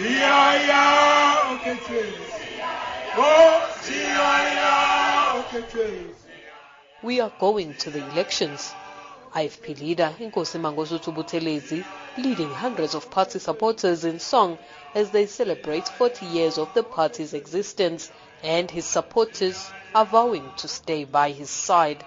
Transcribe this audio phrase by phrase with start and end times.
[0.00, 0.82] Siyaya
[1.52, 2.16] okhethweni.
[3.18, 4.72] Oh, siyaya
[5.40, 6.06] okhethweni.
[7.02, 8.72] We are going to the elections.
[9.34, 11.84] IFP leader Inkosi Mangosuthu Buthelezi
[12.16, 14.56] leading hundreds of party supporters in song
[14.94, 18.10] as they celebrate 40 years of the party's existence
[18.42, 22.04] and his supporters are vowing to stay by his side.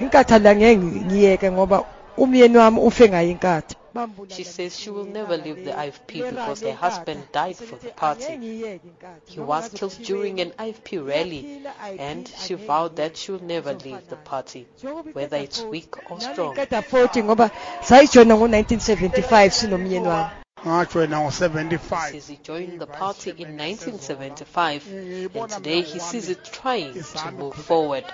[0.00, 1.84] inkatha ngeke ngiyeke ngoba
[2.16, 3.79] umyeni wami ufe ngayo inkatha
[4.28, 8.80] She says she will never leave the IFP because her husband died for the party.
[9.26, 11.62] He was killed during an IFP rally
[11.98, 14.66] and she vowed that she will never leave the party,
[15.12, 16.54] whether it's weak or strong.
[16.54, 17.50] ngikada 40 ngoba
[17.82, 20.30] sayijoyina ngo-1975 sinomyeni wami
[20.64, 22.10] Ngajoyina ngo-75.
[22.10, 24.86] Says he joined the party in 1975
[25.34, 28.04] and today he sees it trying to move forward.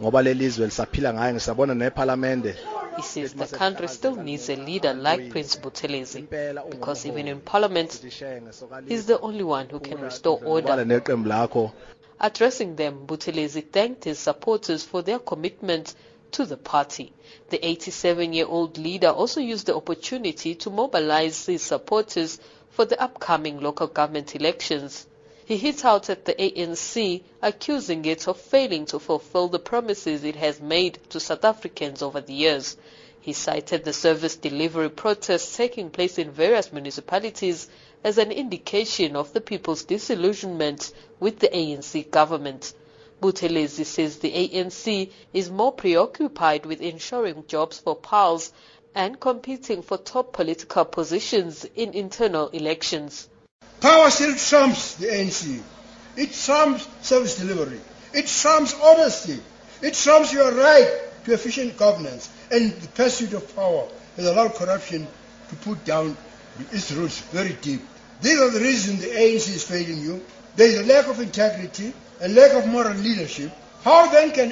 [0.00, 2.56] ngoba lelizwe lisaphila ngayo ngisabona nephalamende
[2.96, 6.28] He says the country still needs a leader like Prince Buthelezi
[6.70, 7.92] because even in parliament,
[8.86, 10.72] he's the only one who can restore order.
[12.20, 15.94] Addressing them, Buthelezi thanked his supporters for their commitment
[16.32, 17.12] to the party.
[17.50, 23.86] The 87-year-old leader also used the opportunity to mobilize his supporters for the upcoming local
[23.86, 25.06] government elections.
[25.46, 30.36] He hit out at the ANC, accusing it of failing to fulfill the promises it
[30.36, 32.78] has made to South Africans over the years.
[33.20, 37.68] He cited the service delivery protests taking place in various municipalities
[38.02, 42.72] as an indication of the people's disillusionment with the ANC government.
[43.20, 48.50] Buthelezi says the ANC is more preoccupied with ensuring jobs for PALs
[48.94, 53.28] and competing for top political positions in internal elections.
[53.84, 55.60] Power still trumps the ANC.
[56.16, 57.82] It trumps service delivery.
[58.14, 59.38] It trumps honesty.
[59.82, 62.30] It trumps your right to efficient governance.
[62.50, 65.06] And the pursuit of power has allowed corruption
[65.50, 66.16] to put down
[66.72, 67.82] its roots very deep.
[68.22, 70.24] These are the reasons the ANC is failing you.
[70.56, 73.52] There is a lack of integrity, a lack of moral leadership.
[73.82, 74.50] How then can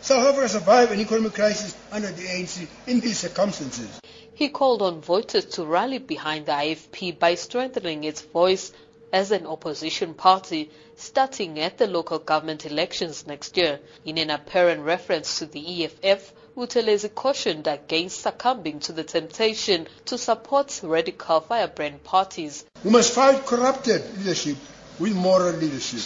[0.00, 4.00] South Africa survive an economic crisis under the ANC in these circumstances?
[4.36, 8.72] He called on voters to rally behind the IFP by strengthening its voice
[9.12, 13.78] as an opposition party starting at the local government elections next year.
[14.04, 20.18] In an apparent reference to the EFF, Buthelezi cautioned against succumbing to the temptation to
[20.18, 22.64] support radical firebrand parties.
[22.82, 24.56] We must fight corrupted leadership
[24.98, 26.02] with moral leadership.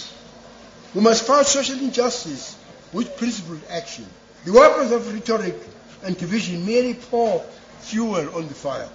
[0.95, 2.59] We must fight social injustice
[2.93, 4.05] with principled action.
[4.45, 5.57] The weapons of rhetoric
[6.03, 7.43] and division merely pour
[7.89, 8.89] fuel on the fire.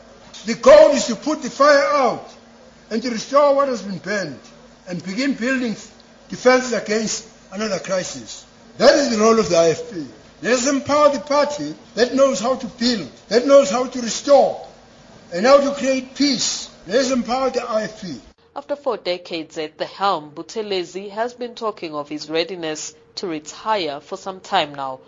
[0.46, 2.34] The goal is to put the fire out
[2.90, 4.40] and to restore what has been burned
[4.88, 5.76] and begin building
[6.30, 8.46] defenses against another crisis.
[8.78, 10.06] That is the role of the IFP.
[10.42, 14.68] Let us empower the party that knows how to build, that knows how to restore,
[15.34, 16.70] and how to create peace.
[16.86, 18.20] Let us empower the IFP.
[18.56, 24.00] After four decades at the helm, Buthelezi has been talking of his readiness to retire
[24.02, 25.00] for some time now,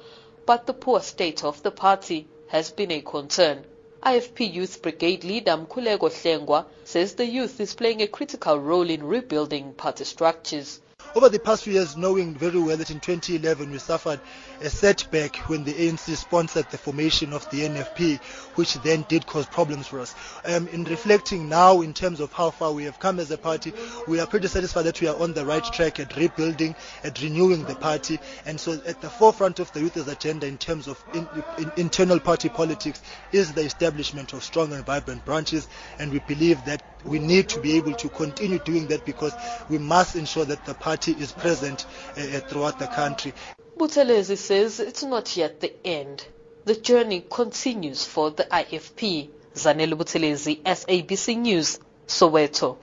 [0.46, 3.66] but the poor state of the party has been a concern.
[4.06, 9.02] IFP Youth Brigade leader Mkhuleko Hlengwa says the youth is playing a critical role in
[9.02, 10.80] rebuilding party structures.
[11.16, 14.20] Over the past few years, knowing very well that in 2011 we suffered
[14.62, 18.20] a setback when the ANC sponsored the formation of the NFP,
[18.56, 20.14] which then did cause problems for us.
[20.44, 23.74] Um, in reflecting now in terms of how far we have come as a party,
[24.08, 27.64] we are pretty satisfied that we are on the right track at rebuilding, at renewing
[27.64, 31.28] the party, and so at the forefront of the youth's agenda in terms of in,
[31.58, 33.02] in, internal party politics
[33.32, 37.60] is the establishment of strong and vibrant branches, and we believe that we need to
[37.60, 39.34] be able to continue doing that because
[39.70, 41.86] we must ensure that the party is present
[42.18, 43.34] uh, throughout the country.
[43.78, 46.26] Buthelezi says it's not yet the end.
[46.66, 49.30] The journey continues for the IFP.
[49.54, 52.78] Zanele Buthelezi, SABC News, Soweto.